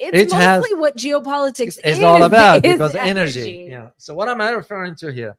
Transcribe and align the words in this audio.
it's 0.00 0.32
It 0.32 0.36
has- 0.36 0.60
mostly 0.60 0.76
what 0.78 0.96
geopolitics 0.96 1.78
it's 1.84 1.98
is, 1.98 2.02
all 2.02 2.22
about 2.22 2.64
is 2.64 2.72
because 2.72 2.94
energy. 2.94 3.68
Yeah. 3.70 3.88
So 3.98 4.14
what 4.14 4.28
am 4.28 4.40
I 4.40 4.50
referring 4.50 4.94
to 5.02 5.12
here? 5.12 5.36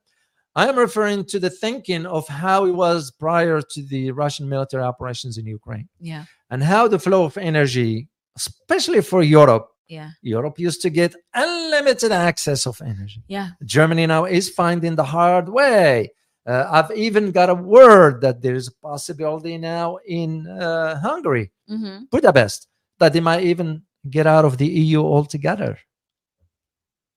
I 0.56 0.68
am 0.68 0.78
referring 0.78 1.26
to 1.32 1.40
the 1.40 1.50
thinking 1.50 2.06
of 2.06 2.28
how 2.28 2.66
it 2.66 2.76
was 2.86 3.10
prior 3.26 3.62
to 3.62 3.80
the 3.84 4.12
Russian 4.12 4.46
military 4.50 4.84
operations 4.84 5.38
in 5.38 5.46
Ukraine 5.48 5.88
Yeah. 6.00 6.26
and 6.52 6.62
how 6.62 6.88
the 6.90 7.00
flow 7.00 7.24
of 7.24 7.38
energy, 7.38 8.10
especially 8.36 9.02
for 9.02 9.22
Europe, 9.24 9.68
Yeah. 9.88 10.10
Europe 10.22 10.58
used 10.60 10.82
to 10.86 10.90
get 10.90 11.16
unlimited 11.34 12.12
access 12.12 12.66
of 12.66 12.82
energy. 12.82 13.24
Yeah. 13.28 13.50
Germany 13.64 14.06
now 14.08 14.26
is 14.26 14.50
finding 14.50 14.96
the 14.96 15.06
hard 15.18 15.48
way. 15.50 16.12
Uh, 16.46 16.66
I've 16.76 16.92
even 17.08 17.32
got 17.32 17.50
a 17.50 17.56
word 17.78 18.22
that 18.22 18.42
there 18.42 18.56
is 18.62 18.68
a 18.68 18.76
possibility 18.90 19.58
now 19.58 19.88
in 20.06 20.48
uh, 20.48 21.00
Hungary, 21.00 21.52
hmm 21.68 22.00
Budapest, 22.12 22.68
that 23.00 23.14
they 23.14 23.20
might 23.30 23.44
even 23.44 23.84
get 24.10 24.28
out 24.28 24.46
of 24.46 24.58
the 24.58 24.68
EU 24.68 25.02
altogether. 25.04 25.78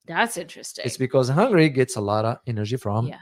That's 0.06 0.36
interesting. 0.36 0.84
It's 0.84 0.96
because 0.98 1.28
Hungary 1.28 1.70
gets 1.70 1.96
a 1.96 2.00
lot 2.00 2.24
of 2.24 2.38
energy 2.46 2.76
from 2.76 3.08
yeah. 3.08 3.20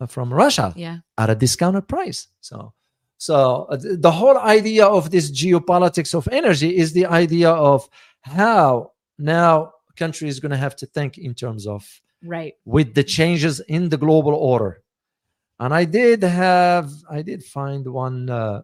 uh, 0.00 0.06
from 0.06 0.32
Russia 0.32 0.72
Yeah. 0.76 0.98
at 1.16 1.30
a 1.30 1.34
discounted 1.34 1.86
price. 1.86 2.28
So, 2.40 2.72
so 3.18 3.66
uh, 3.70 3.78
the 3.80 4.10
whole 4.10 4.36
idea 4.38 4.86
of 4.86 5.10
this 5.10 5.30
geopolitics 5.30 6.14
of 6.14 6.28
energy 6.32 6.76
is 6.76 6.92
the 6.92 7.06
idea 7.06 7.50
of 7.50 7.88
how 8.22 8.92
now 9.18 9.72
country 9.96 10.28
is 10.28 10.40
going 10.40 10.50
to 10.50 10.56
have 10.58 10.76
to 10.76 10.86
think 10.86 11.16
in 11.18 11.34
terms 11.34 11.66
of 11.66 11.86
Right. 12.24 12.54
with 12.64 12.94
the 12.94 13.04
changes 13.04 13.60
in 13.60 13.88
the 13.88 13.96
global 13.96 14.34
order. 14.34 14.82
And 15.60 15.72
I 15.72 15.84
did 15.84 16.22
have, 16.24 16.90
I 17.08 17.22
did 17.22 17.44
find 17.44 17.86
one 17.86 18.28
uh, 18.28 18.62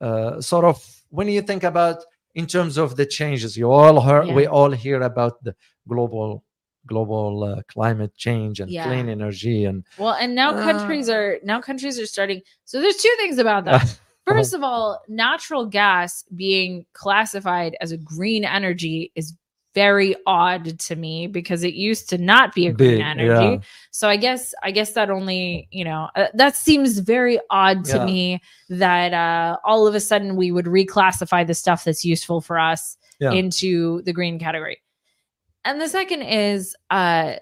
uh, 0.00 0.40
sort 0.40 0.64
of 0.64 0.84
when 1.10 1.28
you 1.28 1.42
think 1.42 1.62
about 1.62 2.04
in 2.34 2.46
terms 2.46 2.76
of 2.78 2.96
the 2.96 3.06
changes, 3.06 3.56
you 3.56 3.70
all 3.70 4.00
heard, 4.00 4.28
Yeah. 4.28 4.34
we 4.34 4.46
all 4.46 4.70
hear 4.70 5.00
about 5.02 5.42
the 5.44 5.54
global 5.88 6.44
global 6.86 7.44
uh, 7.44 7.62
climate 7.68 8.12
change 8.16 8.58
and 8.58 8.70
Yeah. 8.70 8.82
clean 8.82 9.08
energy 9.08 9.64
and 9.66 9.84
Well, 9.96 10.14
and 10.14 10.34
now 10.34 10.50
Uh, 10.52 10.62
countries 10.62 11.08
are 11.08 11.38
now 11.44 11.60
countries 11.60 11.96
are 12.00 12.06
starting. 12.06 12.42
So 12.64 12.80
there's 12.80 12.96
two 12.96 13.14
things 13.18 13.38
about 13.38 13.64
that. 13.66 13.86
First 14.26 14.52
of 14.54 14.62
all, 14.62 15.00
natural 15.08 15.66
gas 15.66 16.24
being 16.34 16.86
classified 16.92 17.76
as 17.80 17.92
a 17.92 17.96
green 17.98 18.44
energy 18.44 19.12
is 19.14 19.34
very 19.74 20.14
odd 20.26 20.78
to 20.78 20.96
me 20.96 21.26
because 21.26 21.64
it 21.64 21.74
used 21.74 22.08
to 22.10 22.18
not 22.18 22.54
be 22.54 22.66
a 22.66 22.72
green 22.72 22.96
Big, 22.96 23.00
energy. 23.00 23.52
yeah. 23.54 23.58
So 23.90 24.08
I 24.08 24.16
guess 24.16 24.54
I 24.62 24.70
guess 24.70 24.92
that 24.92 25.10
only, 25.10 25.68
you 25.70 25.84
know, 25.84 26.08
uh, 26.14 26.26
that 26.34 26.56
seems 26.56 26.98
very 26.98 27.40
odd 27.50 27.84
to 27.86 27.96
Yeah. 27.96 28.04
me 28.04 28.42
that 28.68 29.14
uh 29.14 29.56
all 29.64 29.86
of 29.86 29.94
a 29.94 30.00
sudden 30.00 30.36
we 30.36 30.52
would 30.52 30.66
reclassify 30.66 31.46
the 31.46 31.54
stuff 31.54 31.84
that's 31.84 32.04
useful 32.04 32.40
for 32.40 32.58
us 32.58 32.96
Yeah. 33.18 33.32
into 33.32 34.02
the 34.02 34.12
green 34.12 34.38
category. 34.38 34.82
And 35.64 35.80
the 35.80 35.88
second 35.88 36.22
is 36.22 36.76
uh 36.90 37.34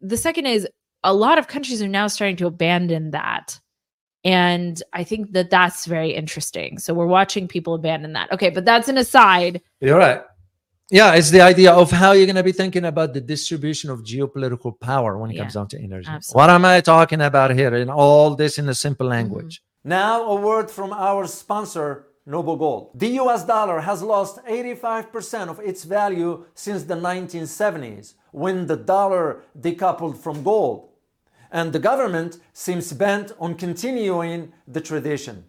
the 0.00 0.16
second 0.16 0.46
is 0.46 0.66
a 1.04 1.14
lot 1.14 1.38
of 1.38 1.48
countries 1.48 1.80
are 1.82 1.88
now 1.88 2.06
starting 2.08 2.36
to 2.36 2.46
abandon 2.46 3.10
that. 3.12 3.58
And 4.24 4.80
I 4.92 5.02
think 5.02 5.32
that 5.32 5.50
that's 5.50 5.84
very 5.86 6.12
interesting. 6.14 6.78
So 6.78 6.94
we're 6.94 7.06
watching 7.06 7.48
people 7.48 7.74
abandon 7.74 8.12
that. 8.12 8.30
Okay, 8.32 8.50
but 8.50 8.64
that's 8.64 8.88
an 8.88 8.96
aside. 8.98 9.60
You're 9.80 9.98
right. 9.98 10.22
Yeah, 10.92 11.14
it's 11.14 11.30
the 11.30 11.40
idea 11.40 11.72
of 11.72 11.90
how 11.90 12.12
you're 12.12 12.26
going 12.26 12.36
to 12.36 12.42
be 12.42 12.52
thinking 12.52 12.84
about 12.84 13.14
the 13.14 13.20
distribution 13.22 13.88
of 13.88 14.02
geopolitical 14.02 14.78
power 14.78 15.16
when 15.16 15.30
it 15.30 15.38
comes 15.38 15.54
down 15.54 15.68
to 15.68 15.78
energy. 15.82 16.06
absolutely. 16.06 16.38
What 16.38 16.50
am 16.50 16.66
I 16.66 16.82
talking 16.82 17.22
about 17.22 17.50
here 17.54 17.74
And 17.74 17.90
all 17.90 18.34
this 18.34 18.58
in 18.58 18.68
a 18.68 18.74
simple 18.74 19.06
mm-hmm. 19.06 19.16
language? 19.16 19.62
Now, 19.84 20.22
a 20.24 20.36
word 20.36 20.70
from 20.70 20.92
our 20.92 21.26
sponsor, 21.26 22.08
Noble 22.26 22.56
Gold. 22.56 22.90
The 22.94 23.08
US 23.22 23.42
dollar 23.44 23.80
has 23.80 24.02
lost 24.02 24.44
85% 24.44 25.48
of 25.48 25.60
its 25.60 25.84
value 25.84 26.44
since 26.54 26.82
the 26.84 26.94
1970s 26.94 28.12
when 28.30 28.66
the 28.66 28.76
dollar 28.76 29.44
decoupled 29.58 30.18
from 30.18 30.42
gold. 30.42 30.90
And 31.50 31.72
the 31.72 31.78
government 31.78 32.36
seems 32.52 32.92
bent 32.92 33.32
on 33.40 33.54
continuing 33.54 34.52
the 34.68 34.82
tradition. 34.82 35.44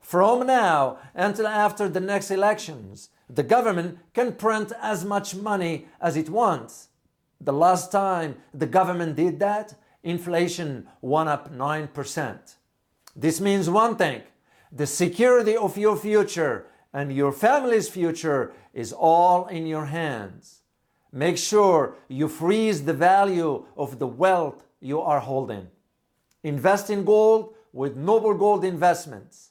From 0.00 0.46
now 0.46 0.98
until 1.14 1.46
after 1.46 1.86
the 1.86 2.00
next 2.00 2.30
elections, 2.30 3.10
the 3.28 3.42
government 3.42 3.98
can 4.14 4.32
print 4.32 4.72
as 4.80 5.04
much 5.04 5.34
money 5.34 5.86
as 6.00 6.16
it 6.16 6.30
wants. 6.30 6.88
The 7.40 7.52
last 7.52 7.92
time 7.92 8.36
the 8.54 8.66
government 8.66 9.16
did 9.16 9.38
that, 9.40 9.74
inflation 10.02 10.86
went 11.00 11.28
up 11.28 11.52
9%. 11.52 12.54
This 13.14 13.40
means 13.40 13.68
one 13.68 13.96
thing 13.96 14.22
the 14.72 14.86
security 14.86 15.56
of 15.56 15.76
your 15.76 15.96
future 15.96 16.66
and 16.92 17.12
your 17.12 17.32
family's 17.32 17.88
future 17.88 18.52
is 18.72 18.92
all 18.92 19.46
in 19.46 19.66
your 19.66 19.86
hands. 19.86 20.62
Make 21.12 21.38
sure 21.38 21.94
you 22.08 22.28
freeze 22.28 22.84
the 22.84 22.92
value 22.92 23.64
of 23.76 23.98
the 23.98 24.06
wealth 24.06 24.64
you 24.80 25.00
are 25.00 25.20
holding. 25.20 25.68
Invest 26.42 26.90
in 26.90 27.04
gold 27.04 27.54
with 27.72 27.96
Noble 27.96 28.34
Gold 28.34 28.64
Investments. 28.64 29.50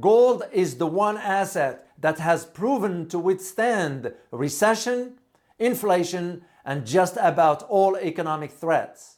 Gold 0.00 0.44
is 0.52 0.76
the 0.76 0.86
one 0.86 1.18
asset 1.18 1.87
that 2.00 2.18
has 2.18 2.44
proven 2.44 3.08
to 3.08 3.18
withstand 3.18 4.12
recession, 4.30 5.14
inflation, 5.58 6.42
and 6.64 6.86
just 6.86 7.16
about 7.20 7.62
all 7.64 7.96
economic 7.96 8.52
threats. 8.52 9.16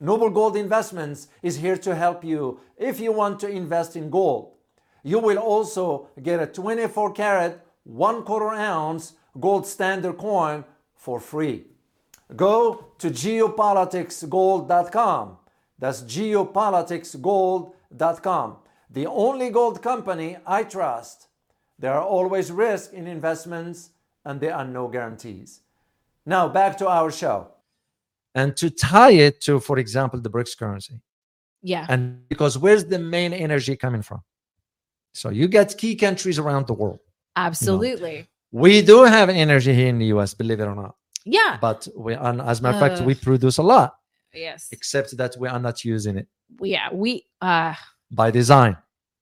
Noble 0.00 0.30
Gold 0.30 0.56
Investments 0.56 1.28
is 1.42 1.56
here 1.56 1.76
to 1.78 1.94
help 1.94 2.24
you 2.24 2.60
if 2.76 3.00
you 3.00 3.12
want 3.12 3.40
to 3.40 3.48
invest 3.48 3.96
in 3.96 4.10
gold. 4.10 4.52
You 5.02 5.18
will 5.18 5.38
also 5.38 6.08
get 6.22 6.40
a 6.40 6.46
24 6.46 7.12
karat, 7.12 7.66
1 7.84 8.22
quarter 8.22 8.50
ounce 8.50 9.14
gold 9.40 9.66
standard 9.66 10.18
coin 10.18 10.64
for 10.94 11.18
free. 11.20 11.64
Go 12.36 12.92
to 12.98 13.10
geopoliticsgold.com. 13.10 15.38
That's 15.78 16.02
geopoliticsgold.com. 16.02 18.56
The 18.90 19.06
only 19.06 19.50
gold 19.50 19.82
company 19.82 20.38
I 20.46 20.62
trust. 20.64 21.27
There 21.78 21.92
are 21.94 22.02
always 22.02 22.50
risks 22.50 22.92
in 22.92 23.06
investments 23.06 23.90
and 24.24 24.40
there 24.40 24.54
are 24.54 24.64
no 24.64 24.88
guarantees. 24.88 25.60
Now 26.26 26.48
back 26.48 26.76
to 26.78 26.88
our 26.88 27.10
show. 27.10 27.48
And 28.34 28.56
to 28.56 28.70
tie 28.70 29.12
it 29.12 29.40
to, 29.42 29.58
for 29.60 29.78
example, 29.78 30.20
the 30.20 30.30
BRICS 30.30 30.58
currency. 30.58 31.00
Yeah. 31.62 31.86
And 31.88 32.28
because 32.28 32.58
where's 32.58 32.84
the 32.84 32.98
main 32.98 33.32
energy 33.32 33.74
coming 33.76 34.02
from? 34.02 34.22
So 35.12 35.30
you 35.30 35.48
get 35.48 35.76
key 35.76 35.96
countries 35.96 36.38
around 36.38 36.66
the 36.66 36.74
world. 36.74 37.00
Absolutely. 37.36 38.28
We 38.52 38.82
do 38.82 39.04
have 39.04 39.28
energy 39.28 39.74
here 39.74 39.88
in 39.88 39.98
the 39.98 40.06
US, 40.06 40.34
believe 40.34 40.60
it 40.60 40.64
or 40.64 40.74
not. 40.74 40.94
Yeah. 41.24 41.58
But 41.60 41.88
we, 41.96 42.14
and 42.14 42.40
as 42.40 42.60
a 42.60 42.62
matter 42.62 42.76
of 42.76 42.80
fact, 42.96 43.06
we 43.06 43.14
produce 43.14 43.58
a 43.58 43.62
lot, 43.62 43.96
Yes. 44.32 44.68
except 44.72 45.16
that 45.16 45.36
we 45.38 45.48
are 45.48 45.58
not 45.58 45.84
using 45.84 46.16
it 46.18 46.28
Yeah. 46.60 46.88
We 46.92 47.24
uh 47.40 47.74
by 48.10 48.30
design. 48.30 48.76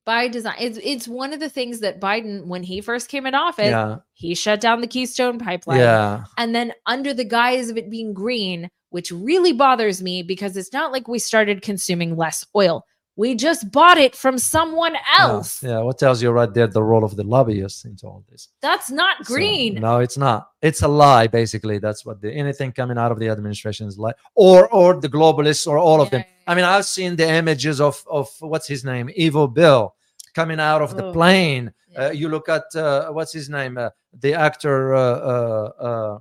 By 0.07 0.29
design. 0.29 0.55
It's 0.59 0.79
it's 0.83 1.07
one 1.07 1.35
of 1.35 1.41
the 1.41 1.51
things 1.51 1.81
that 1.81 2.01
Biden, 2.01 2.47
when 2.47 2.63
he 2.63 2.81
first 2.81 3.09
came 3.09 3.27
in 3.27 3.35
office, 3.35 3.67
yeah. 3.67 3.99
he 4.15 4.35
shut 4.35 4.61
down 4.63 4.81
the 4.81 4.87
Keystone 4.87 5.39
pipeline. 5.39 5.81
Yeah. 5.81 6.25
And 6.39 6.55
then 6.55 6.73
under 6.87 7.13
the 7.13 7.25
guise 7.25 7.69
of 7.69 7.77
it 7.77 7.91
being 7.91 8.15
green, 8.15 8.71
which 8.89 9.11
really 9.11 9.53
bothers 9.53 10.01
me 10.01 10.23
because 10.23 10.57
it's 10.57 10.73
not 10.73 10.93
like 10.93 11.09
we 11.09 11.19
started 11.19 11.61
consuming 11.61 12.17
less 12.17 12.47
oil. 12.55 12.87
We 13.19 13.35
just 13.35 13.73
bought 13.73 13.97
it 13.97 14.15
from 14.15 14.37
someone 14.37 14.95
else. 15.19 15.63
Yeah. 15.63 15.71
yeah. 15.71 15.79
What 15.81 15.99
tells 15.99 16.23
you 16.23 16.31
right 16.31 16.53
there 16.53 16.67
the 16.67 16.83
role 16.83 17.03
of 17.03 17.17
the 17.17 17.25
lobbyists 17.25 17.87
into 17.87 18.07
all 18.07 18.23
this? 18.31 18.49
That's 18.61 18.91
not 18.91 19.27
So, 19.27 19.35
green. 19.35 19.77
no, 19.77 20.01
it's 20.01 20.19
not. 20.19 20.51
It's 20.61 20.83
a 20.83 20.89
lie, 20.89 21.27
basically. 21.27 21.79
That's 21.79 22.05
what 22.05 22.21
the 22.21 22.31
anything 22.31 22.73
coming 22.73 22.99
out 22.99 23.13
of 23.13 23.19
the 23.19 23.31
administration 23.31 23.89
is 23.89 23.99
like, 23.99 24.17
or 24.35 24.69
or 24.69 25.01
the 25.01 25.09
globalists, 25.09 25.67
or 25.67 25.79
all 25.79 26.03
of 26.03 26.11
them. 26.11 26.21
Yeah, 26.21 26.27
yeah, 26.29 26.53
I 26.53 26.55
mean, 26.55 26.65
I've 26.67 26.85
seen 26.85 27.17
the 27.17 27.29
images 27.29 27.81
of 27.81 28.05
of 28.07 28.29
what's 28.41 28.69
his 28.69 28.85
name, 28.85 29.09
Evo 29.19 29.53
Bill, 29.53 29.96
coming 30.39 30.61
out 30.71 30.83
of 30.87 30.91
the 30.99 31.05
Oh. 31.07 31.13
plane. 31.19 31.65
Yeah. 31.89 31.99
Uh, 32.07 32.11
you 32.21 32.27
look 32.35 32.47
at 32.59 32.67
uh, 32.77 33.11
what's 33.17 33.33
his 33.39 33.49
name, 33.59 33.75
uh, 33.79 33.91
the 34.25 34.33
actor 34.49 34.95
uh, 34.95 35.19
uh, 35.33 35.69
uh, 35.89 36.19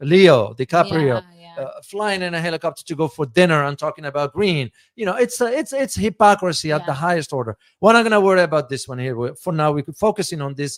Leo 0.00 0.38
DiCaprio. 0.58 1.16
Yeah, 1.22 1.22
yeah. 1.56 1.62
Uh, 1.64 1.80
flying 1.92 2.22
in 2.26 2.32
a 2.34 2.40
helicopter 2.48 2.82
to 2.90 2.94
go 3.02 3.06
for 3.16 3.24
dinner 3.40 3.60
and 3.66 3.78
talking 3.78 4.06
about 4.12 4.28
green, 4.38 4.66
you 5.00 5.06
know, 5.08 5.16
it's 5.24 5.40
uh, 5.40 5.60
it's 5.60 5.72
it's 5.72 5.94
hypocrisy 6.06 6.70
at 6.76 6.82
the 6.90 6.92
highest 7.06 7.30
order. 7.32 7.54
We're 7.80 7.92
not 7.96 8.02
going 8.06 8.18
to 8.20 8.24
worry 8.28 8.42
about 8.50 8.66
this 8.68 8.88
one 8.88 8.98
here. 9.06 9.16
For 9.44 9.52
now, 9.62 9.70
we 9.76 9.82
could 9.86 9.96
focusing 10.08 10.40
on 10.46 10.54
this 10.60 10.72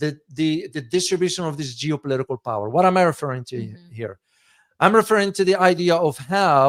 the 0.00 0.10
the 0.38 0.50
the 0.74 0.82
distribution 0.96 1.42
of 1.50 1.54
this 1.56 1.70
geopolitical 1.82 2.38
power. 2.50 2.66
What 2.74 2.84
am 2.88 2.96
I 2.96 3.02
referring 3.14 3.44
to 3.50 3.56
Mhm. 3.56 3.92
here? 4.00 4.14
I'm 4.82 4.94
referring 5.02 5.32
to 5.38 5.44
the 5.50 5.56
idea 5.72 5.94
of 6.08 6.14
how, 6.34 6.62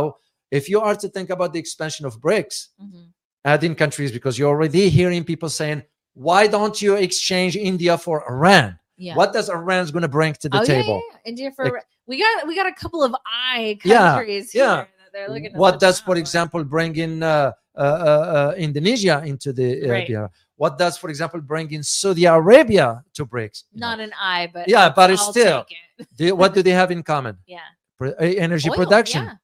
if 0.60 0.64
you 0.72 0.80
are 0.88 0.96
to 1.04 1.08
think 1.16 1.30
about 1.30 1.50
the 1.54 1.60
expansion 1.60 2.06
of 2.10 2.14
BRICS, 2.26 2.56
Mhm. 2.84 3.04
Adding 3.46 3.76
countries, 3.76 4.12
because 4.12 4.38
you're 4.38 4.50
already 4.50 4.90
hearing 4.90 5.24
people 5.24 5.50
saying, 5.50 5.84
why 6.14 6.48
don't 6.48 6.82
you 6.82 6.96
exchange 6.96 7.56
India 7.56 7.98
for 7.98 8.24
Iran? 8.30 8.78
yeah. 8.98 9.16
What 9.16 9.34
does 9.34 9.50
Iran's 9.50 9.90
going 9.92 10.04
to 10.04 10.08
bring 10.08 10.34
to 10.34 10.50
the 10.50 10.60
Oh, 10.62 10.66
table? 10.66 11.02
yeah, 11.02 11.18
yeah. 11.26 11.30
India 11.30 11.52
for 11.56 11.66
Like- 11.66 11.86
we 12.08 12.20
got 12.20 12.46
we 12.48 12.56
got 12.56 12.68
a 12.68 12.74
couple 12.74 13.02
of 13.04 13.16
I 13.26 13.78
countries 13.82 14.54
yeah. 14.54 14.76
here 14.76 14.88
that 15.00 15.10
they're 15.14 15.30
looking 15.30 15.54
What 15.58 15.80
does, 15.80 16.00
for 16.00 16.16
example, 16.18 16.64
bring 16.64 16.96
in 16.98 17.24
uh, 17.24 17.52
uh, 17.76 17.80
uh, 17.82 18.54
Indonesia 18.58 19.24
into 19.26 19.54
the 19.54 19.70
uh, 19.86 19.92
Right. 19.92 20.30
What 20.58 20.78
does, 20.78 20.98
for 20.98 21.10
example, 21.10 21.40
bring 21.42 21.72
in 21.72 21.82
Saudi 21.82 22.26
Arabia 22.26 23.04
to 23.16 23.26
BRICS? 23.26 23.64
You 23.72 23.80
know, 23.80 23.88
Not 23.90 24.00
an 24.02 24.12
I, 24.22 24.50
but 24.54 24.68
Yeah, 24.70 24.90
but 24.94 25.10
it's 25.10 25.22
I'll 25.24 25.32
still- 25.32 25.64
take 25.66 25.78
it. 26.00 26.08
do- 26.18 26.36
what 26.36 26.54
do 26.54 26.62
they 26.62 26.76
have 26.82 26.92
in 26.92 27.02
common? 27.02 27.38
yeah. 27.48 27.60
Pro- 27.98 28.12
uh, 28.12 28.44
energy 28.46 28.70
Oil, 28.70 28.76
production. 28.76 29.24
yeah. 29.26 29.36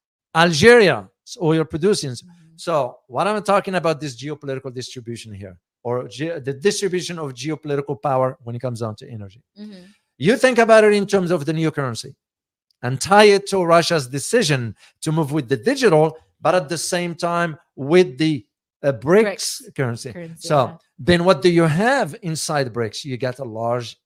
Algeria, 0.44 1.10
oil 1.42 1.64
producing. 1.66 2.12
Mhm. 2.12 2.37
So, 2.57 2.98
what 3.07 3.27
I'm 3.27 3.42
talking 3.44 3.75
about 3.75 4.00
this 4.01 4.13
geopolitical 4.21 4.74
distribution 4.74 5.33
here, 5.33 5.57
or 5.83 6.07
ge- 6.07 6.38
the 6.44 6.54
distribution 6.54 7.18
of 7.19 7.33
geopolitical 7.33 7.95
power 8.01 8.38
when 8.44 8.56
it 8.56 8.59
comes 8.65 8.80
down 8.81 8.95
to 8.98 9.09
energy. 9.09 9.42
Mhm. 9.57 9.86
You 10.18 10.36
think 10.38 10.57
about 10.57 10.83
it 10.83 10.94
in 10.94 11.06
terms 11.07 11.30
of 11.31 11.45
the 11.45 11.54
new 11.54 11.71
currency 11.71 12.15
and 12.81 13.00
tie 13.00 13.25
it 13.36 13.48
to 13.51 13.63
Russia's 13.63 14.07
decision 14.07 14.75
to 15.01 15.12
move 15.12 15.31
with 15.31 15.48
the 15.48 15.57
digital, 15.57 16.18
but 16.42 16.54
at 16.56 16.68
the 16.69 16.77
same 16.77 17.13
time 17.15 17.57
with 17.75 18.18
the 18.18 18.44
uh, 18.83 18.92
BRICS, 18.92 19.24
BRICS 19.63 19.75
currency. 19.75 20.12
Currency, 20.13 20.48
So, 20.48 20.57
yeah. 20.65 20.77
then 21.00 21.24
what 21.25 21.42
do 21.42 21.50
you 21.50 21.63
have 21.63 22.15
inside 22.21 22.71
BRICS? 22.74 23.06
You 23.06 23.18
get 23.18 23.39
a 23.39 23.44
large 23.44 23.98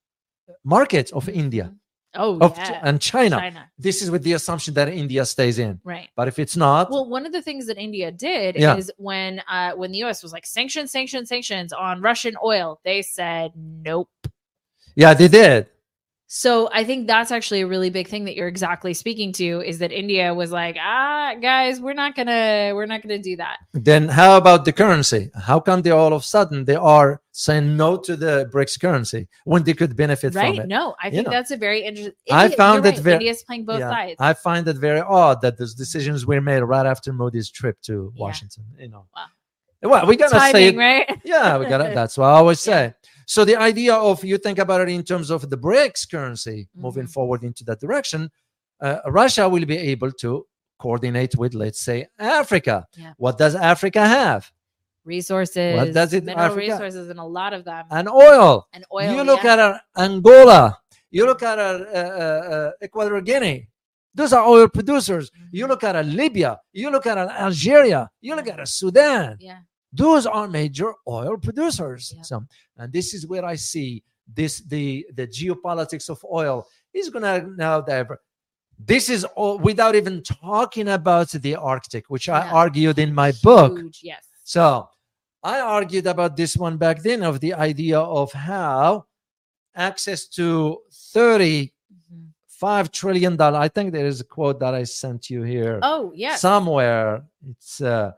market 0.63 1.11
of 1.13 1.27
India 1.29 1.73
Oh, 2.15 2.37
of 2.39 2.57
yeah. 2.57 2.79
and 2.83 2.99
China. 2.99 3.37
China. 3.37 3.69
This 3.79 4.01
is 4.01 4.11
with 4.11 4.23
the 4.23 4.33
assumption 4.33 4.73
that 4.73 4.89
India 4.89 5.25
stays 5.25 5.59
in. 5.59 5.79
Right. 5.83 6.09
But 6.15 6.27
if 6.27 6.39
it's 6.39 6.57
not, 6.57 6.91
Well, 6.91 7.07
one 7.07 7.25
of 7.25 7.31
the 7.31 7.41
things 7.41 7.67
that 7.67 7.77
India 7.77 8.11
did 8.11 8.55
Yeah. 8.57 8.75
is 8.75 8.91
when 8.97 9.41
uh, 9.49 9.71
when 9.73 9.91
the 9.91 9.99
U.S. 9.99 10.21
was 10.21 10.33
like 10.33 10.45
sanctions, 10.45 10.91
sanctions, 10.91 11.29
sanctions 11.29 11.71
on 11.71 12.01
Russian 12.01 12.35
oil, 12.43 12.79
they 12.83 13.01
said 13.01 13.51
nope. 13.55 14.09
yeah, 14.95 15.13
they 15.13 15.27
did. 15.29 15.67
So 16.33 16.69
I 16.71 16.85
think 16.85 17.07
that's 17.07 17.29
actually 17.29 17.59
a 17.59 17.67
really 17.67 17.89
big 17.89 18.07
thing 18.07 18.23
that 18.23 18.37
you're 18.37 18.47
exactly 18.47 18.93
speaking 18.93 19.33
to 19.33 19.61
is 19.65 19.79
that 19.79 19.91
India 19.91 20.33
was 20.33 20.49
like, 20.49 20.77
ah, 20.79 21.33
guys, 21.41 21.81
we're 21.81 21.93
not 21.93 22.15
gonna 22.15 22.71
we're 22.73 22.85
not 22.85 23.01
gonna 23.01 23.19
do 23.19 23.35
that. 23.35 23.57
Then 23.73 24.07
how 24.07 24.37
about 24.37 24.63
the 24.63 24.71
currency? 24.71 25.29
How 25.35 25.59
come 25.59 25.81
they 25.81 25.91
all 25.91 26.13
of 26.13 26.21
a 26.21 26.23
sudden 26.23 26.63
they 26.63 26.77
are 26.77 27.21
saying 27.33 27.75
no 27.75 27.97
to 27.97 28.15
the 28.15 28.49
BRICS 28.53 28.79
currency 28.79 29.27
when 29.43 29.63
they 29.63 29.73
could 29.73 29.97
benefit 29.97 30.33
Right? 30.33 30.55
from 30.55 30.63
it? 30.63 30.67
No, 30.69 30.95
I 31.03 31.07
You 31.07 31.11
think 31.15 31.25
know. 31.27 31.31
that's 31.31 31.51
a 31.51 31.57
very 31.57 31.81
interesting. 31.83 32.13
I 32.31 32.47
found 32.47 32.85
it 32.85 32.97
very- 32.99 33.15
India's 33.15 33.43
playing 33.43 33.65
both 33.65 33.81
Yeah, 33.81 33.89
sides. 33.89 34.15
I 34.19 34.33
find 34.33 34.65
it 34.69 34.77
very 34.77 35.01
odd 35.01 35.41
that 35.41 35.57
those 35.57 35.73
decisions 35.75 36.25
were 36.25 36.39
made 36.39 36.61
right 36.61 36.85
after 36.85 37.11
Modi's 37.11 37.51
trip 37.51 37.75
to 37.87 38.13
Yeah. 38.15 38.21
Washington. 38.21 38.63
You 38.79 38.87
know, 38.87 39.05
Wow. 39.13 39.25
well, 39.91 40.05
we 40.05 40.15
gotta 40.15 40.39
say 40.39 40.51
Timing, 40.53 40.75
it. 40.75 40.77
right? 40.77 41.21
Yeah, 41.25 41.57
we 41.57 41.65
gotta. 41.65 41.91
That's 41.99 42.17
what 42.17 42.27
I 42.27 42.35
always 42.35 42.61
say. 42.61 42.93
So 43.25 43.45
the 43.45 43.55
idea 43.55 43.95
of 43.95 44.23
you 44.23 44.37
think 44.37 44.59
about 44.59 44.81
it 44.81 44.89
in 44.89 45.03
terms 45.03 45.29
of 45.29 45.49
the 45.49 45.57
BRICS 45.57 46.09
currency 46.09 46.67
moving 46.75 47.05
Mhm. 47.05 47.13
forward 47.13 47.43
into 47.43 47.63
that 47.65 47.79
direction, 47.79 48.29
uh, 48.81 48.99
Russia 49.07 49.47
will 49.47 49.65
be 49.65 49.77
able 49.77 50.11
to 50.13 50.45
coordinate 50.79 51.35
with, 51.37 51.53
let's 51.53 51.79
say, 51.81 52.07
Africa. 52.17 52.87
Yeah. 52.97 53.13
What 53.17 53.37
does 53.37 53.55
Africa 53.55 54.01
have? 54.07 54.51
Resources, 55.05 55.75
What 55.75 55.93
does 55.93 56.13
it- 56.13 56.23
mineral 56.23 56.45
Africa- 56.51 56.59
resources, 56.73 57.09
and 57.09 57.19
a 57.19 57.23
lot 57.23 57.53
of 57.53 57.65
them, 57.65 57.85
And 57.89 58.07
oil. 58.07 58.67
and 58.73 58.85
oil. 58.93 59.15
you 59.15 59.23
look 59.23 59.43
yeah. 59.43 59.53
at 59.73 59.81
Angola. 59.97 60.77
You 61.09 61.25
look 61.25 61.41
at 61.43 61.57
uh, 61.59 61.61
uh, 61.93 61.97
uh, 61.97 62.71
Equatorial 62.83 63.21
Guinea. 63.21 63.67
Those 64.13 64.33
are 64.33 64.45
oil 64.47 64.67
producers. 64.67 65.31
You 65.51 65.65
Mhm. 65.65 65.69
look 65.69 65.83
at 65.83 66.05
Libya. 66.05 66.59
You 66.73 66.89
look 66.91 67.05
at 67.07 67.17
Algeria. 67.17 68.09
You 68.21 68.35
look 68.35 68.47
at 68.47 68.67
Sudan. 68.67 69.37
yeah, 69.39 69.59
Those 69.93 70.25
are 70.25 70.47
major 70.47 70.93
oil 71.07 71.37
producers. 71.37 72.13
Yeah. 72.15 72.21
So, 72.23 72.45
and 72.77 72.91
this 72.93 73.13
is 73.13 73.27
where 73.27 73.43
I 73.45 73.55
see 73.55 74.03
this 74.33 74.59
the 74.61 75.05
the 75.15 75.27
geopolitics 75.27 76.09
of 76.09 76.23
oil 76.31 76.65
is 76.93 77.09
gonna 77.09 77.45
now 77.57 77.81
diver. 77.81 78.19
This 78.79 79.09
is 79.09 79.23
all 79.35 79.59
without 79.59 79.95
even 79.95 80.23
talking 80.23 80.87
about 80.89 81.29
the 81.31 81.55
Arctic, 81.55 82.05
which 82.09 82.29
I 82.29 82.47
argued 82.47 82.97
in 82.99 83.13
my 83.13 83.31
book. 83.43 83.79
Yes. 84.01 84.23
So 84.43 84.89
I 85.43 85.59
argued 85.59 86.07
about 86.07 86.35
this 86.37 86.55
one 86.57 86.77
back 86.77 87.01
then 87.03 87.21
of 87.23 87.39
the 87.39 87.53
idea 87.53 87.99
of 87.99 88.31
how 88.31 89.05
access 89.75 90.27
to 90.27 90.79
35 90.91 91.71
Mhm. 92.87 92.91
trillion 92.91 93.35
dollar. 93.35 93.59
I 93.59 93.67
think 93.67 93.91
there 93.91 94.05
is 94.07 94.21
a 94.21 94.23
quote 94.25 94.59
that 94.59 94.73
I 94.73 94.83
sent 94.83 95.29
you 95.29 95.43
here 95.43 95.79
Oh 95.81 96.11
yes. 96.15 96.41
somewhere. 96.41 97.23
It's 97.49 97.81
uh 97.81 98.11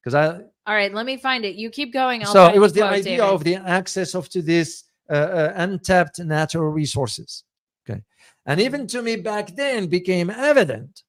because 0.00 0.14
I 0.14 0.40
All 0.66 0.74
right, 0.74 0.92
let 0.92 1.06
me 1.06 1.16
find 1.16 1.44
it. 1.44 1.54
You 1.54 1.70
keep 1.70 1.92
going. 1.92 2.22
I'll 2.22 2.32
so 2.32 2.46
it 2.52 2.58
was 2.58 2.72
the 2.72 2.80
quote, 2.80 2.92
idea 2.92 3.18
David. 3.18 3.34
of 3.34 3.44
the 3.44 3.56
access 3.56 4.14
of 4.14 4.28
to 4.30 4.42
this 4.42 4.84
uh, 5.08 5.12
uh, 5.12 5.52
untapped 5.56 6.18
natural 6.18 6.70
resources. 6.70 7.44
Okay, 7.88 8.02
and 8.46 8.60
even 8.60 8.86
to 8.88 9.02
me 9.02 9.16
back 9.16 9.54
then 9.54 9.86
became 9.86 10.30
evident 10.30 11.02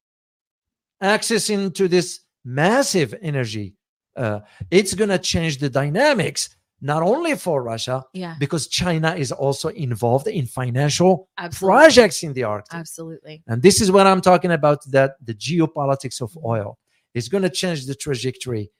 accessing 1.01 1.74
to 1.75 1.88
this 1.88 2.21
massive 2.44 3.13
energy. 3.21 3.75
Uh, 4.15 4.39
it's 4.71 4.94
going 4.95 5.09
to 5.09 5.19
change 5.19 5.60
the 5.60 5.69
dynamics 5.69 6.50
not 6.81 7.01
only 7.01 7.36
for 7.36 7.63
Russia 7.63 8.03
yeah, 8.13 8.36
because 8.39 8.68
China 8.68 9.15
is 9.15 9.31
also 9.31 9.69
involved 9.69 10.27
in 10.27 10.45
financial 10.45 11.27
absolutely, 11.38 11.75
projects 11.75 12.24
in 12.24 12.33
the 12.33 12.44
Arctic. 12.44 12.74
absolutely. 12.74 13.44
And 13.48 13.62
this 13.62 13.81
is 13.81 13.92
what 13.92 14.06
I'm 14.07 14.21
talking 14.21 14.51
about 14.51 14.83
that 14.92 15.15
the 15.24 15.33
geopolitics 15.33 16.21
of 16.21 16.38
oil 16.45 16.77
is 17.13 17.30
going 17.30 17.44
to 17.44 17.50
change 17.50 17.86
the 17.86 17.95
trajectory. 17.95 18.71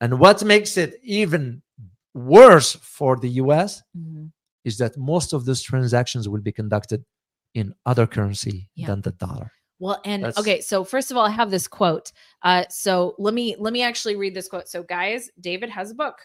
And 0.00 0.18
what 0.20 0.44
makes 0.44 0.76
it 0.76 0.98
even 1.02 1.62
worse 2.14 2.74
for 2.76 3.16
the 3.16 3.28
US 3.42 3.82
Mhm. 3.96 4.32
is 4.64 4.78
that 4.78 4.96
most 4.96 5.32
of 5.32 5.44
those 5.44 5.62
transactions 5.62 6.28
will 6.28 6.40
be 6.40 6.52
conducted 6.52 7.04
in 7.54 7.74
other 7.86 8.06
currency 8.06 8.70
Yeah. 8.74 8.88
than 8.88 9.02
the 9.02 9.12
dollar. 9.12 9.52
Well, 9.80 10.00
and 10.04 10.24
That's- 10.24 10.38
okay, 10.38 10.60
so 10.60 10.84
first 10.84 11.10
of 11.10 11.16
all, 11.16 11.24
I 11.26 11.30
have 11.30 11.50
this 11.50 11.68
quote. 11.68 12.10
Uh, 12.42 12.64
so 12.68 13.14
let 13.18 13.32
me 13.34 13.54
let 13.58 13.72
me 13.72 13.82
actually 13.82 14.16
read 14.16 14.34
this 14.34 14.48
quote. 14.48 14.68
So, 14.68 14.82
guys, 14.82 15.30
David 15.40 15.70
has 15.70 15.90
a 15.92 15.94
book. 15.94 16.16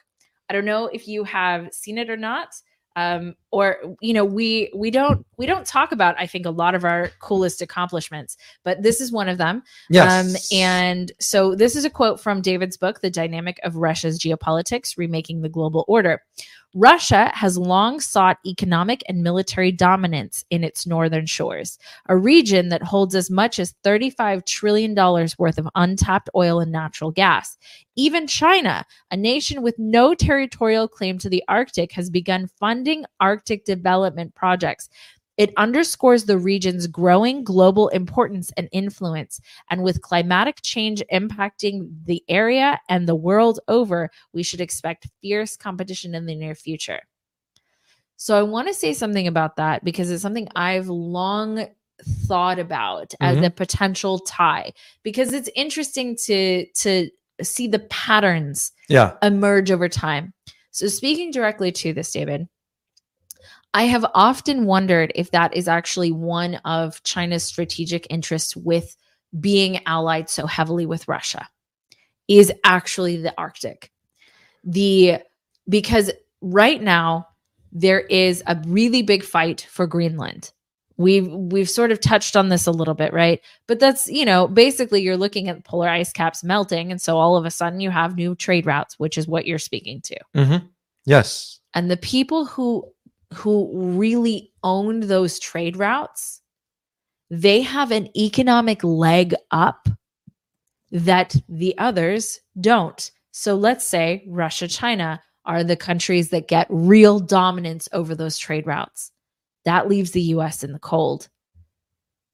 I 0.49 0.53
don't 0.53 0.65
know 0.65 0.87
if 0.87 1.07
you 1.07 1.23
have 1.23 1.71
seen 1.71 1.97
it 1.97 2.09
or 2.09 2.17
not. 2.17 2.49
Um, 2.95 3.35
or 3.51 3.77
you 4.01 4.13
know, 4.13 4.25
we 4.25 4.71
we 4.75 4.91
don't 4.91 5.25
we 5.37 5.45
don't 5.45 5.65
talk 5.65 5.91
about 5.91 6.15
I 6.19 6.27
think 6.27 6.45
a 6.45 6.51
lot 6.51 6.75
of 6.75 6.85
our 6.85 7.09
coolest 7.19 7.61
accomplishments, 7.61 8.37
but 8.63 8.83
this 8.83 9.01
is 9.01 9.11
one 9.11 9.29
of 9.29 9.37
them. 9.37 9.63
Um, 10.19 10.35
and 10.51 11.11
so 11.19 11.55
this 11.55 11.75
is 11.75 11.85
a 11.85 11.89
quote 11.89 12.19
from 12.19 12.41
David's 12.41 12.77
book, 12.77 13.01
The 13.01 13.09
Dynamic 13.09 13.59
of 13.63 13.75
Russia's 13.75 14.19
Geopolitics 14.19 14.97
Remaking 14.97 15.41
the 15.41 15.49
Global 15.49 15.85
Order. 15.87 16.21
Russia 16.75 17.31
has 17.35 17.57
long 17.57 17.99
sought 17.99 18.39
economic 18.45 19.03
and 19.07 19.21
military 19.21 19.71
dominance 19.71 20.43
in 20.49 20.63
its 20.63 20.87
northern 20.87 21.27
shores, 21.27 21.77
a 22.09 22.17
region 22.17 22.69
that 22.69 22.81
holds 22.81 23.13
as 23.13 23.29
much 23.29 23.59
as 23.59 23.75
$35 23.83 24.43
trillion 24.45 24.95
worth 25.37 25.59
of 25.59 25.69
untapped 25.75 26.31
oil 26.35 26.59
and 26.59 26.71
natural 26.71 27.11
gas. 27.11 27.57
Even 27.95 28.25
China, 28.25 28.85
a 29.11 29.17
nation 29.17 29.61
with 29.61 29.77
no 29.77 30.15
territorial 30.15 30.87
claim 30.87 31.19
to 31.19 31.29
the 31.29 31.43
Arctic, 31.47 31.91
has 31.91 32.09
begun 32.09 32.49
funding 32.59 33.05
Arctic 33.19 33.65
development 33.65 34.33
projects. 34.33 34.89
It 35.37 35.51
underscores 35.57 36.25
the 36.25 36.37
region's 36.37 36.85
growing 36.85 37.43
global 37.43 37.87
importance 37.89 38.51
and 38.55 38.69
influence. 38.71 39.39
And 39.71 39.83
with 39.83 40.01
climatic 40.01 40.61
change 40.61 41.01
impacting 41.11 41.89
the 42.05 42.23
area 42.29 42.79
and 42.89 43.07
the 43.07 43.15
world 43.15 43.59
over, 43.67 44.09
we 44.33 44.43
should 44.43 44.61
expect 44.61 45.07
fierce 45.21 45.57
competition 45.57 46.13
in 46.13 46.25
the 46.27 46.35
near 46.35 46.55
future. 46.55 47.01
So 48.15 48.37
I 48.37 48.43
want 48.43 48.67
to 48.67 48.73
say 48.73 48.93
something 48.93 49.27
about 49.27 49.55
that 49.57 49.83
because 49.83 50.09
it's 50.11 50.21
something 50.21 50.47
I've 50.55 50.87
long 50.87 51.67
thought 52.27 52.59
about 52.59 53.13
as 53.21 53.37
Mhm. 53.37 53.45
a 53.45 53.49
potential 53.49 54.19
tie 54.19 54.73
because 55.03 55.33
it's 55.33 55.49
interesting 55.55 56.15
to 56.25 56.65
to 56.75 57.09
see 57.41 57.67
the 57.67 57.79
patterns 57.79 58.71
yeah. 58.89 59.15
emerge 59.23 59.71
over 59.71 59.89
time. 59.89 60.33
So, 60.71 60.87
speaking 60.87 61.31
directly 61.31 61.71
to 61.73 61.93
this, 61.93 62.11
David, 62.11 62.47
I 63.73 63.83
have 63.83 64.05
often 64.13 64.65
wondered 64.65 65.11
if 65.15 65.31
that 65.31 65.55
is 65.55 65.67
actually 65.67 66.11
one 66.11 66.55
of 66.65 67.01
China's 67.03 67.43
strategic 67.43 68.05
interests 68.09 68.55
with 68.55 68.95
being 69.39 69.81
allied 69.87 70.29
so 70.29 70.45
heavily 70.45 70.85
with 70.85 71.07
Russia, 71.07 71.47
is 72.27 72.51
actually 72.63 73.17
the 73.17 73.33
Arctic. 73.37 73.91
The 74.63 75.19
because 75.67 76.11
right 76.41 76.81
now 76.81 77.27
there 77.71 78.01
is 78.01 78.43
a 78.45 78.61
really 78.67 79.01
big 79.01 79.23
fight 79.23 79.67
for 79.69 79.87
Greenland. 79.87 80.51
We've 80.97 81.27
we've 81.27 81.69
sort 81.69 81.91
of 81.91 81.99
touched 81.99 82.35
on 82.35 82.49
this 82.49 82.67
a 82.67 82.71
little 82.71 82.93
bit, 82.93 83.11
right? 83.11 83.41
But 83.67 83.79
that's, 83.79 84.07
you 84.07 84.25
know, 84.25 84.47
basically 84.47 85.01
you're 85.01 85.17
looking 85.17 85.49
at 85.49 85.63
polar 85.63 85.89
ice 85.89 86.11
caps 86.13 86.43
melting 86.43 86.91
and 86.91 87.01
so 87.01 87.17
all 87.17 87.35
of 87.35 87.45
a 87.45 87.51
sudden 87.51 87.79
you 87.79 87.89
have 87.89 88.15
new 88.15 88.35
trade 88.35 88.67
routes, 88.67 88.99
which 88.99 89.17
is 89.17 89.27
what 89.27 89.47
you're 89.47 89.57
speaking 89.57 90.01
to. 90.01 90.17
Mhm. 90.35 90.69
Yes. 91.05 91.59
And 91.73 91.89
the 91.89 91.97
people 91.97 92.45
who 92.45 92.92
who 93.33 93.69
really 93.73 94.51
owned 94.63 95.03
those 95.03 95.39
trade 95.39 95.77
routes, 95.77 96.41
they 97.29 97.61
have 97.61 97.91
an 97.91 98.09
economic 98.17 98.83
leg 98.83 99.33
up 99.51 99.87
that 100.91 101.35
the 101.49 101.77
others 101.77 102.39
don't. 102.61 103.11
So 103.31 103.55
let's 103.55 103.85
say 103.85 104.23
Russia, 104.27 104.67
China 104.67 105.21
are 105.45 105.63
the 105.63 105.75
countries 105.75 106.29
that 106.29 106.47
get 106.47 106.67
real 106.69 107.19
dominance 107.19 107.89
over 107.91 108.15
those 108.15 108.37
trade 108.37 108.67
routes. 108.67 109.11
That 109.65 109.89
leaves 109.89 110.11
the 110.11 110.21
US 110.21 110.63
in 110.63 110.71
the 110.71 110.79
cold. 110.79 111.29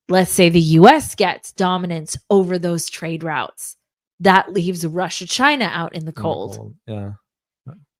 Let's 0.09 0.31
say 0.31 0.49
the 0.49 0.59
US 0.59 1.15
gets 1.15 1.51
dominance 1.53 2.17
over 2.29 2.59
those 2.59 2.89
trade 2.89 3.23
routes. 3.23 3.77
that 4.19 4.51
leaves 4.51 4.85
Russia, 4.85 5.25
China 5.25 5.69
out 5.71 5.95
in 5.95 6.01
the 6.05 6.09
In 6.09 6.15
the 6.15 6.21
cold. 6.21 6.75
Yeah. 6.87 7.11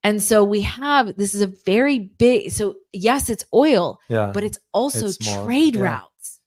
And 0.04 0.22
so 0.24 0.44
we 0.44 0.62
have 0.62 1.16
this 1.18 1.36
is 1.36 1.42
a 1.42 1.48
very 1.48 2.00
big. 2.00 2.52
So 2.52 2.76
yes, 2.94 3.30
it's 3.30 3.46
oil, 3.54 4.00
Yeah. 4.10 4.32
but 4.34 4.44
it's 4.44 4.60
also 4.74 5.08
It's 5.08 5.26
more- 5.26 5.46
trade 5.46 5.76
yeah. 5.76 5.82
routes. 5.82 6.40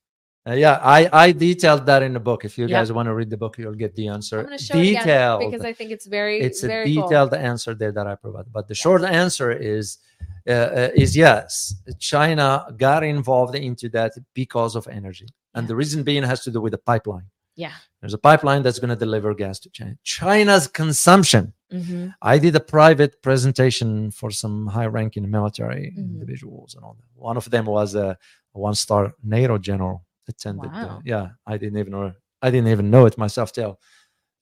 Uh, 0.45 0.53
yeah, 0.53 0.77
I, 0.83 1.07
I 1.13 1.31
detailed 1.31 1.85
that 1.85 2.03
in 2.03 2.11
the 2.13 2.19
book. 2.19 2.43
If 2.43 2.57
you 2.57 2.65
Yeah. 2.67 2.79
guys 2.79 2.91
want 2.91 3.05
to 3.07 3.13
read 3.13 3.29
the 3.29 3.37
book, 3.37 3.57
you'll 3.57 3.75
get 3.85 3.95
the 3.95 4.09
answer. 4.09 4.39
I'm 4.39 4.45
going 4.47 4.57
to 4.57 4.63
show 4.63 4.77
it 4.77 4.81
again 4.89 5.03
detailed. 5.03 5.51
because 5.51 5.65
I 5.65 5.71
think 5.71 5.91
it's 5.91 6.05
very 6.05 6.41
it's 6.41 6.63
a 6.63 6.67
very 6.67 6.93
cool. 6.93 7.03
detailed 7.07 7.33
answer 7.33 7.73
there 7.73 7.93
that 7.93 8.07
I 8.07 8.15
provided. 8.15 8.51
But 8.51 8.67
the 8.67 8.75
short 8.75 9.03
answer 9.03 9.51
is 9.51 9.99
uh, 10.47 10.51
uh, 10.51 10.89
is 10.95 11.15
yes. 11.15 11.75
China 11.99 12.65
got 12.75 13.03
involved 13.03 13.55
into 13.55 13.87
that 13.89 14.11
because 14.33 14.75
of 14.75 14.85
energy, 14.89 15.27
and 15.53 15.63
Yeah. 15.63 15.67
the 15.69 15.75
reason 15.77 16.03
being 16.03 16.23
has 16.23 16.43
to 16.43 16.51
do 16.51 16.59
with 16.59 16.71
the 16.71 16.77
pipeline. 16.91 17.27
Yeah. 17.55 17.71
There's 18.01 18.13
a 18.13 18.17
pipeline 18.17 18.63
that's 18.63 18.79
going 18.79 18.89
to 18.89 18.95
deliver 18.97 19.33
gas 19.33 19.59
to 19.59 19.69
China. 19.69 19.95
China's 20.03 20.67
consumption. 20.67 21.53
Hmm 21.73 22.07
I 22.21 22.37
did 22.39 22.55
a 22.55 22.59
private 22.77 23.21
presentation 23.21 24.11
for 24.11 24.29
some 24.31 24.67
high-ranking 24.67 25.25
military 25.37 25.83
Mhm. 25.91 25.97
individuals 26.13 26.75
and 26.75 26.83
all 26.85 26.95
that. 26.99 27.09
One 27.29 27.37
of 27.37 27.49
them 27.49 27.65
was 27.65 27.95
a 27.95 28.17
one-star 28.53 29.13
NATO 29.23 29.57
general 29.57 30.05
attended. 30.27 30.71
Wow. 30.71 31.01
yeah, 31.05 31.25
I 31.51 31.57
didn't 31.57 31.79
even 31.79 31.91
know. 31.91 32.13
I 32.45 32.49
didn't 32.51 32.71
even 32.75 32.89
know 32.93 33.05
it 33.07 33.17
myself 33.17 33.51
till 33.51 33.79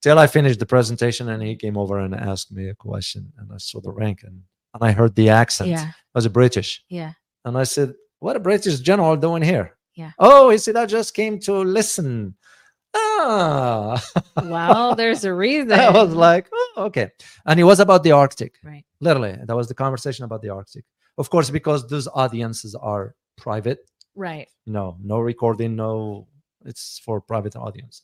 till 0.02 0.18
I 0.20 0.28
finished 0.28 0.60
the 0.60 0.66
presentation, 0.66 1.30
and 1.30 1.42
he 1.44 1.56
came 1.56 1.78
over 1.78 2.00
and 2.00 2.14
asked 2.16 2.52
me 2.52 2.70
a 2.70 2.76
question, 2.76 3.32
and 3.38 3.48
I 3.54 3.58
saw 3.58 3.80
the 3.82 3.92
rank 3.92 4.24
and 4.24 4.38
and 4.74 4.84
I 4.90 4.92
heard 4.94 5.16
the 5.16 5.30
accent. 5.30 5.70
Yeah. 5.70 5.88
It 5.90 6.16
was 6.16 6.26
a 6.26 6.30
British, 6.30 6.84
Yeah. 6.90 7.14
and 7.46 7.58
I 7.58 7.66
said, 7.66 7.94
"What 8.20 8.36
a 8.36 8.40
British 8.40 8.80
general 8.80 9.16
doing 9.18 9.44
here?" 9.44 9.68
Yeah. 9.96 10.12
Oh, 10.18 10.50
he 10.50 10.58
said, 10.58 10.76
"I 10.76 10.86
just 10.86 11.14
came 11.14 11.40
to 11.48 11.54
listen." 11.80 12.36
Ah. 12.96 14.02
Well, 14.44 14.96
there's 14.96 15.24
a 15.26 15.34
reason. 15.34 15.72
I 15.88 15.90
was 15.92 16.14
like, 16.14 16.50
okay. 16.78 17.12
And 17.46 17.60
it 17.60 17.64
was 17.64 17.80
about 17.80 18.04
the 18.04 18.12
Arctic. 18.12 18.56
right. 18.64 18.86
Literally, 19.00 19.38
that 19.44 19.56
was 19.56 19.68
the 19.68 19.74
conversation 19.74 20.26
about 20.26 20.42
the 20.42 20.50
Arctic. 20.50 20.86
Of 21.18 21.30
course, 21.30 21.50
because 21.50 21.88
those 21.88 22.08
audiences 22.08 22.76
are 22.76 23.16
private. 23.38 23.80
Right. 24.16 24.48
No, 24.66 24.98
no 25.02 25.20
recording, 25.20 25.76
no, 25.76 26.28
it's 26.66 27.02
for 27.04 27.22
private 27.22 27.56
audience. 27.56 28.04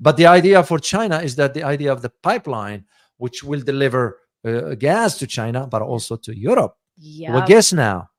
But 0.00 0.16
the 0.16 0.26
idea 0.26 0.62
for 0.62 0.78
China 0.78 1.18
is 1.18 1.36
that 1.36 1.54
the 1.54 1.64
idea 1.64 1.92
of 1.92 2.02
the 2.02 2.10
pipeline, 2.22 2.84
which 3.16 3.42
will 3.42 3.60
deliver 3.60 4.18
uh, 4.44 4.74
gas 4.74 5.18
to 5.18 5.26
China, 5.26 5.66
but 5.66 5.82
also 5.82 6.16
to 6.16 6.36
Europe. 6.36 6.76
Yeah. 6.96 7.34
Well, 7.34 7.46
guess 7.46 7.72
now. 7.72 8.10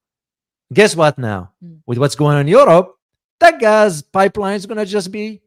Guess 0.74 0.96
what 0.96 1.17
now? 1.17 1.53
Mm. 1.63 1.79
With 1.88 1.98
what's 1.98 2.15
going 2.15 2.36
on 2.36 2.41
in 2.41 2.48
Europe, 2.48 2.96
that 3.39 3.60
gas 3.60 4.01
pipeline 4.01 4.55
is 4.55 4.65
going 4.65 4.77
to 4.77 4.86
just 4.86 5.12
be 5.12 5.41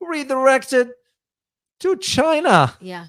redirected 0.00 0.90
to 1.80 1.96
China 1.96 2.74
yeah. 2.80 3.06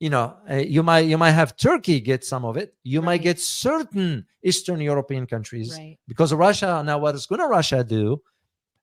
You 0.00 0.10
know 0.10 0.36
uh, 0.50 0.54
you 0.54 0.82
might 0.82 1.00
you 1.12 1.18
might 1.18 1.32
have 1.32 1.56
turkey 1.56 2.00
get 2.00 2.24
some 2.24 2.44
of 2.44 2.56
it 2.56 2.74
you 2.84 3.02
might 3.02 3.22
get 3.22 3.38
certain 3.40 4.24
eastern 4.42 4.80
european 4.80 5.26
countries 5.26 5.74
Right. 5.76 5.98
because 6.06 6.32
russia 6.32 6.82
now 6.84 6.98
what 6.98 7.14
is 7.14 7.26
going 7.26 7.40
to 7.40 7.48
russia 7.48 7.82
do 7.82 8.20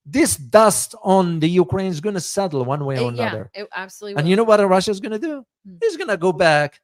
this 0.05 0.36
dust 0.36 0.93
on 1.03 1.39
the 1.39 1.50
ukraine 1.50 1.88
is 1.88 2.01
going 2.01 2.15
to 2.15 2.22
settle 2.22 2.65
one 2.65 2.84
way 2.86 3.00
or 3.00 3.12
It- 3.12 3.15
yeah. 3.15 3.24
another 3.27 3.50
It 3.53 3.67
absolutely. 3.75 4.17
and 4.17 4.25
will. 4.25 4.29
you 4.31 4.36
know 4.36 4.43
what 4.43 4.60
russia 4.67 4.91
is 4.91 5.00
going 5.00 5.13
to 5.19 5.19
do 5.29 5.45
he's 5.81 5.95
going 5.98 6.10
to 6.10 6.17
go 6.17 6.31
back 6.34 6.81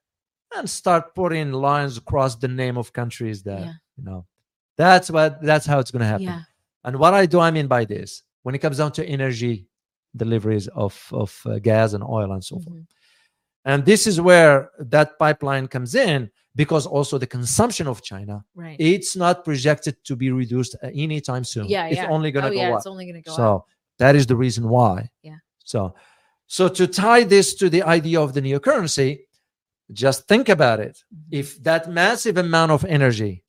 and 0.55 0.69
start 0.69 1.13
putting 1.15 1.51
lines 1.51 1.97
across 1.97 2.35
the 2.35 2.47
name 2.47 2.77
of 2.77 2.93
countries 2.93 3.43
that 3.43 3.59
Yeah. 3.59 3.73
you 3.97 4.03
know 4.03 4.25
that's 4.77 5.11
what 5.11 5.41
that's 5.43 5.65
how 5.65 5.79
it's 5.79 5.91
going 5.91 6.01
to 6.07 6.11
happen 6.15 6.23
Yeah. 6.31 6.41
and 6.85 6.95
what 6.97 7.13
I 7.13 7.25
do 7.25 7.39
I 7.39 7.51
mean 7.51 7.67
by 7.67 7.83
this, 7.85 8.23
when 8.43 8.55
it 8.55 8.59
comes 8.59 8.77
down 8.77 8.91
to 8.93 9.03
energy 9.05 9.67
deliveries 10.15 10.67
of 10.69 10.93
of 11.11 11.29
uh, 11.45 11.59
gas 11.59 11.93
and 11.93 12.03
oil 12.03 12.31
and 12.31 12.43
so 12.43 12.55
forth, 12.59 12.77
Mhm. 12.77 12.87
And 13.65 13.85
this 13.85 14.07
is 14.07 14.19
where 14.19 14.71
that 14.79 15.17
pipeline 15.19 15.67
comes 15.67 15.95
in 15.95 16.29
because 16.55 16.85
also 16.85 17.17
the 17.17 17.27
consumption 17.27 17.87
of 17.87 18.01
China, 18.01 18.43
Right. 18.55 18.75
it's 18.79 19.15
not 19.15 19.45
projected 19.45 19.95
to 20.03 20.15
be 20.15 20.31
reduced 20.31 20.75
at 20.81 20.91
any 20.93 21.21
time 21.21 21.43
soon. 21.43 21.65
yeah. 21.67 21.85
it's 21.87 21.95
yeah. 21.97 22.09
only 22.09 22.31
going 22.31 22.45
oh, 22.45 22.49
to 22.49 22.55
go 22.55 22.61
yeah, 22.61 22.71
up. 22.71 22.77
It's 22.79 22.87
only 22.87 23.05
going 23.05 23.21
to 23.23 23.29
go 23.29 23.31
up. 23.31 23.37
So 23.37 23.65
that 23.99 24.15
is 24.15 24.25
the 24.27 24.35
reason 24.35 24.67
why. 24.67 25.09
Yeah. 25.23 25.37
So, 25.63 25.95
so 26.47 26.67
to 26.67 26.87
tie 26.87 27.23
this 27.23 27.53
to 27.55 27.69
the 27.69 27.83
idea 27.83 28.19
of 28.19 28.33
the 28.33 28.41
new 28.41 28.59
currency, 28.59 29.27
just 29.93 30.27
think 30.27 30.49
about 30.49 30.79
it. 30.79 31.01
Mhm. 31.13 31.19
If 31.31 31.63
that 31.63 31.89
massive 31.89 32.37
amount 32.37 32.71
of 32.71 32.83
energy 32.85 33.43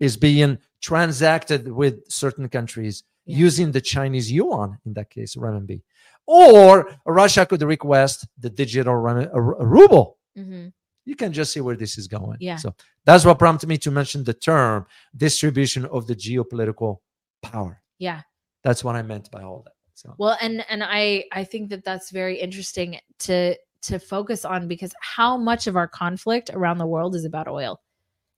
is 0.00 0.16
being 0.16 0.58
transacted 0.80 1.70
with 1.70 1.94
certain 2.08 2.48
countries 2.48 3.02
Yeah. 3.26 3.38
using 3.46 3.72
the 3.72 3.80
Chinese 3.80 4.30
yuan, 4.32 4.78
in 4.86 4.92
that 4.94 5.10
case, 5.10 5.34
renminbi, 5.36 5.82
or 6.26 6.90
Russia 7.06 7.44
could 7.46 7.62
request 7.62 8.26
the 8.38 8.50
digital 8.50 8.94
renmin- 8.94 9.30
a 9.32 9.40
ru- 9.40 9.58
a 9.58 9.66
ruble. 9.66 10.18
Mhm. 10.36 10.72
You 11.04 11.16
can 11.16 11.32
just 11.32 11.52
see 11.52 11.60
where 11.60 11.76
this 11.76 11.98
is 11.98 12.08
going. 12.08 12.38
Yeah. 12.40 12.56
So 12.56 12.74
that's 13.04 13.24
what 13.24 13.38
prompted 13.38 13.68
me 13.68 13.76
to 13.78 13.90
mention 13.90 14.24
the 14.24 14.32
term 14.34 14.86
distribution 15.16 15.84
of 15.86 16.06
the 16.06 16.16
geopolitical 16.16 16.98
power. 17.42 17.82
Yeah. 17.98 18.22
That's 18.62 18.82
what 18.82 18.96
I 18.96 19.02
meant 19.02 19.30
by 19.30 19.42
all 19.42 19.62
that. 19.64 19.74
So 19.94 20.14
Well, 20.18 20.36
and 20.40 20.64
and 20.70 20.82
I 20.82 21.24
I 21.30 21.44
think 21.44 21.70
that 21.70 21.84
that's 21.84 22.10
very 22.10 22.40
interesting 22.40 22.98
to 23.20 23.56
to 23.82 23.98
focus 23.98 24.46
on 24.46 24.66
because 24.66 24.94
how 25.00 25.36
much 25.36 25.66
of 25.66 25.76
our 25.76 25.86
conflict 25.86 26.48
around 26.50 26.78
the 26.78 26.86
world 26.86 27.14
is 27.14 27.26
about 27.26 27.48
oil? 27.48 27.80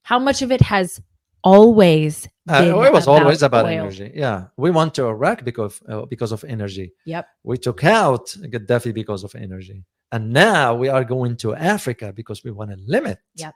How 0.03 0.19
much 0.19 0.43
of 0.43 0.51
it 0.51 0.61
has 0.61 1.01
always 1.45 2.29
uh, 2.49 2.83
it 2.85 2.93
was 2.93 3.09
always 3.09 3.43
about 3.43 3.65
oil? 3.67 3.73
energy. 3.73 4.13
Yeah, 4.15 4.47
we 4.57 4.71
went 4.71 4.95
to 4.95 5.07
Iraq 5.07 5.45
because 5.45 5.83
uh, 5.89 6.07
because 6.07 6.33
of 6.33 6.45
energy. 6.45 6.93
Yep. 7.05 7.27
We 7.43 7.59
took 7.59 7.85
out 7.85 8.27
Gaddafi 8.27 8.95
because 8.95 9.25
of 9.25 9.35
energy, 9.35 9.83
and 10.13 10.33
now 10.33 10.75
we 10.75 10.89
are 10.89 11.05
going 11.05 11.37
to 11.39 11.55
Africa 11.55 12.13
because 12.13 12.45
we 12.45 12.51
want 12.53 12.71
to 12.71 12.77
limit 12.87 13.19
Yep. 13.35 13.55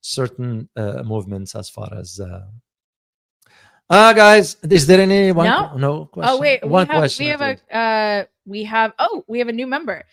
certain 0.00 0.68
uh, 0.76 1.02
movements 1.02 1.54
as 1.54 1.68
far 1.68 1.88
as. 1.94 2.20
Uh, 2.20 2.46
uh 3.90 4.12
guys, 4.12 4.56
is 4.62 4.86
there 4.86 5.00
any 5.00 5.32
one 5.32 5.46
No. 5.46 5.76
no 5.76 6.04
question? 6.06 6.32
Oh 6.32 6.38
wait, 6.38 6.64
one 6.64 6.86
we 6.86 6.92
have 6.92 7.00
question. 7.00 7.24
we 7.24 7.30
have 7.30 7.40
a 7.40 7.76
uh 7.76 8.24
we 8.46 8.64
have 8.64 8.92
oh 9.00 9.24
we 9.26 9.38
have 9.40 9.48
a 9.48 9.52
new 9.52 9.66
member. 9.66 10.04